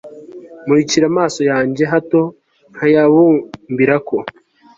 murikira 0.65 1.05
amaso 1.11 1.39
yanjye, 1.51 1.83
hato 1.93 2.21
ntayabumbirako 2.73 4.17